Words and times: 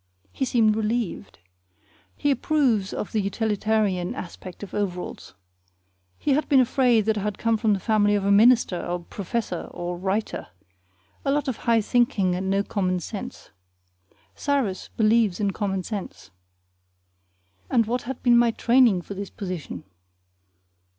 He 0.31 0.45
seemed 0.45 0.75
relieved. 0.75 1.37
He 2.17 2.31
approves 2.31 2.91
of 2.91 3.11
the 3.11 3.21
utilitarian 3.21 4.15
aspect 4.15 4.63
of 4.63 4.73
overalls. 4.73 5.35
He 6.17 6.31
had 6.31 6.49
been 6.49 6.59
afraid 6.59 7.01
that 7.05 7.19
I 7.19 7.21
had 7.21 7.37
come 7.37 7.55
from 7.55 7.73
the 7.73 7.79
family 7.79 8.15
of 8.15 8.25
a 8.25 8.31
minister 8.31 8.83
or 8.83 9.01
professor 9.03 9.67
or 9.69 9.99
writer, 9.99 10.47
a 11.23 11.31
lot 11.31 11.47
of 11.47 11.57
high 11.57 11.81
thinking 11.81 12.33
and 12.33 12.49
no 12.49 12.63
common 12.63 12.99
sense. 12.99 13.51
Cyrus 14.33 14.89
believes 14.97 15.39
in 15.39 15.51
common 15.51 15.83
sense. 15.83 16.31
And 17.69 17.85
what 17.85 18.01
had 18.09 18.23
been 18.23 18.39
my 18.39 18.49
training 18.49 19.03
for 19.03 19.13
this 19.13 19.29
position? 19.29 19.83